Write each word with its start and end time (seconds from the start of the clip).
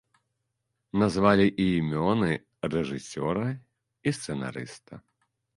Назвалі 1.01 1.45
і 1.65 1.67
імёны 1.81 2.31
рэжысёра 2.77 3.47
і 3.53 4.09
сцэнарыста. 4.21 4.93